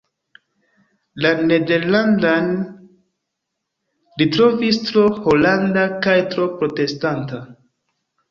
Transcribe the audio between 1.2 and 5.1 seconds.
La nederlandan li trovis tro